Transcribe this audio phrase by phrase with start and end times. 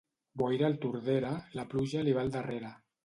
[0.41, 2.73] Boira al Tordera, la pluja li va al darrere.